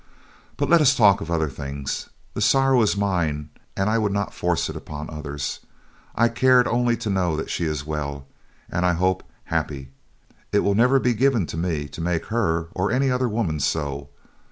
[0.57, 2.09] But, let us talk of other things.
[2.33, 5.59] The sorrow is mine and I would not force it upon others.
[6.15, 8.25] I cared only to know that she is well,
[8.67, 9.89] and, I hope, happy.
[10.51, 14.09] It will never be given to me to make her or any other woman so.